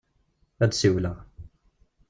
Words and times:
Ad 0.63 0.69
d-siwleɣ. 0.71 1.17